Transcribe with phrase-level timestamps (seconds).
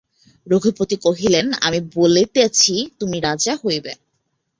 [0.47, 3.91] রঘুপতি কহিলেন, আমি বলিতেছি তুমি রাজা হইবে।